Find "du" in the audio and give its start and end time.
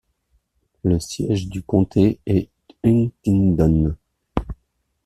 1.47-1.61